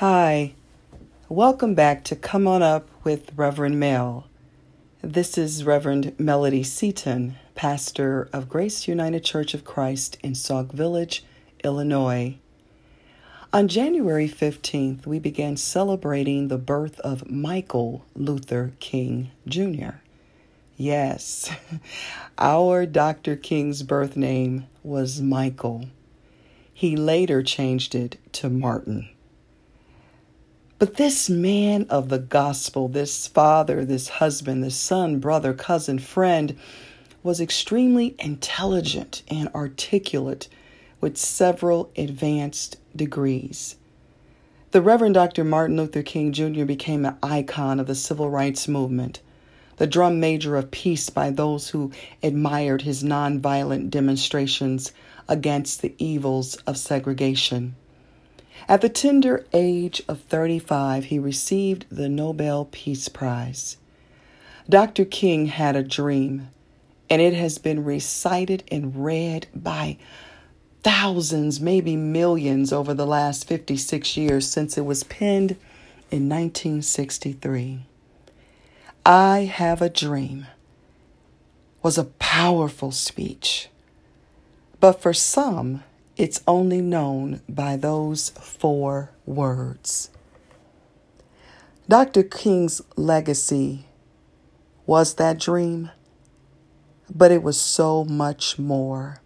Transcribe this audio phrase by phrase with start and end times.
[0.00, 0.54] Hi,
[1.28, 4.24] welcome back to Come On Up with Reverend Mel.
[5.02, 11.22] This is Reverend Melody Seaton, pastor of Grace United Church of Christ in Sauk Village,
[11.62, 12.38] Illinois.
[13.52, 19.96] On January 15th, we began celebrating the birth of Michael Luther King Jr.
[20.78, 21.50] Yes,
[22.38, 23.36] our Dr.
[23.36, 25.90] King's birth name was Michael.
[26.72, 29.10] He later changed it to Martin.
[30.80, 36.56] But this man of the gospel, this father, this husband, this son, brother, cousin, friend,
[37.22, 40.48] was extremely intelligent and articulate
[40.98, 43.76] with several advanced degrees.
[44.70, 45.44] The Reverend Dr.
[45.44, 46.64] Martin Luther King Jr.
[46.64, 49.20] became an icon of the civil rights movement,
[49.76, 54.92] the drum major of peace by those who admired his nonviolent demonstrations
[55.28, 57.76] against the evils of segregation.
[58.68, 63.76] At the tender age of 35, he received the Nobel Peace Prize.
[64.68, 65.04] Dr.
[65.04, 66.48] King had a dream,
[67.08, 69.96] and it has been recited and read by
[70.82, 75.52] thousands, maybe millions, over the last 56 years since it was penned
[76.10, 77.80] in 1963.
[79.04, 80.46] I Have a Dream
[81.82, 83.68] was a powerful speech,
[84.78, 85.82] but for some,
[86.20, 90.10] it's only known by those four words.
[91.88, 92.22] Dr.
[92.22, 93.86] King's legacy
[94.84, 95.90] was that dream,
[97.08, 99.22] but it was so much more.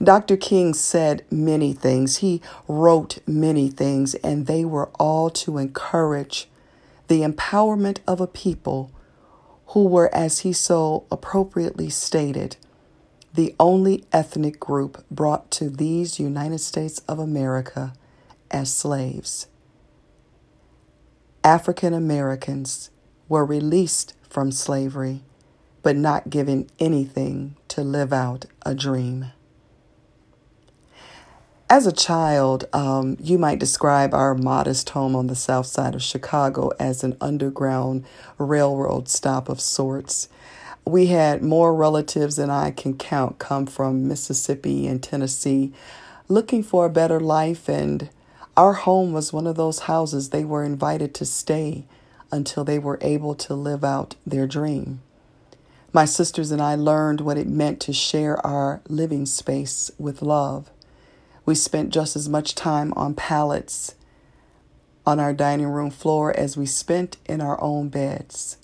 [0.00, 0.36] Dr.
[0.36, 2.18] King said many things.
[2.18, 6.48] He wrote many things, and they were all to encourage
[7.08, 8.92] the empowerment of a people
[9.66, 12.56] who were, as he so appropriately stated,
[13.32, 17.92] the only ethnic group brought to these United States of America
[18.50, 19.46] as slaves.
[21.44, 22.90] African Americans
[23.28, 25.22] were released from slavery,
[25.82, 29.32] but not given anything to live out a dream.
[31.70, 36.02] As a child, um, you might describe our modest home on the south side of
[36.02, 38.04] Chicago as an underground
[38.38, 40.28] railroad stop of sorts.
[40.86, 45.72] We had more relatives than I can count come from Mississippi and Tennessee
[46.28, 48.08] looking for a better life, and
[48.56, 51.84] our home was one of those houses they were invited to stay
[52.30, 55.00] until they were able to live out their dream.
[55.92, 60.70] My sisters and I learned what it meant to share our living space with love.
[61.44, 63.96] We spent just as much time on pallets
[65.04, 68.56] on our dining room floor as we spent in our own beds.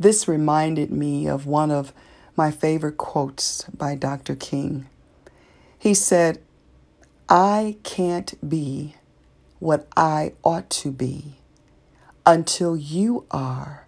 [0.00, 1.92] This reminded me of one of
[2.34, 4.34] my favorite quotes by Dr.
[4.34, 4.88] King.
[5.78, 6.40] He said,
[7.28, 8.94] I can't be
[9.58, 11.34] what I ought to be
[12.24, 13.86] until you are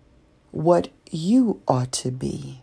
[0.51, 2.61] what you ought to be.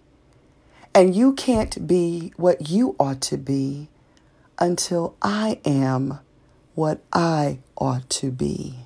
[0.93, 3.89] And you can't be what you ought to be
[4.59, 6.19] until I am
[6.75, 8.85] what I ought to be.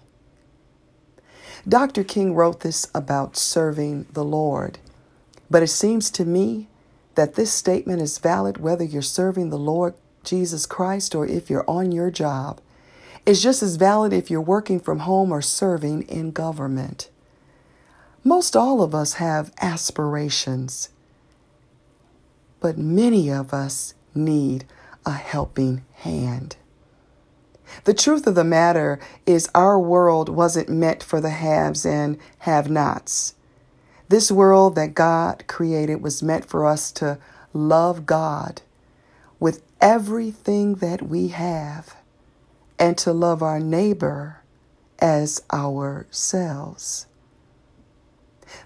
[1.68, 2.03] Dr.
[2.03, 4.79] King wrote this about serving the Lord,
[5.50, 6.68] but it seems to me
[7.16, 9.94] that this statement is valid whether you're serving the Lord
[10.25, 12.59] Jesus Christ or if you're on your job.
[13.25, 17.09] It's just as valid if you're working from home or serving in government.
[18.25, 20.90] Most all of us have aspirations,
[22.59, 24.66] but many of us need
[25.06, 26.57] a helping hand.
[27.85, 32.69] The truth of the matter is, our world wasn't meant for the haves and have
[32.69, 33.35] nots.
[34.09, 37.17] This world that God created was meant for us to
[37.53, 38.62] love God
[39.39, 41.95] with everything that we have
[42.79, 44.41] and to love our neighbor
[45.00, 47.07] as ourselves.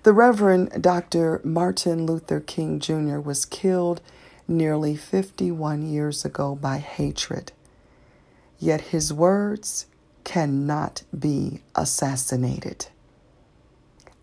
[0.03, 1.41] The Reverend Dr.
[1.43, 3.19] Martin Luther King Jr.
[3.19, 4.01] was killed
[4.47, 7.51] nearly 51 years ago by hatred
[8.59, 9.85] yet his words
[10.23, 12.87] cannot be assassinated.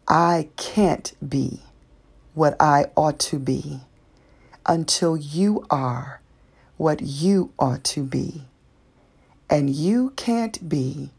[0.07, 1.61] I can't be
[2.35, 3.81] what I ought to be
[4.67, 6.21] until you are
[6.77, 8.43] what you ought to be.
[9.49, 11.11] And you can't be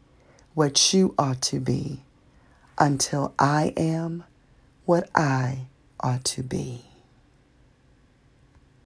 [0.54, 2.02] what you ought to be
[2.78, 4.24] until I am
[4.84, 5.66] what I
[6.00, 6.84] ought to be.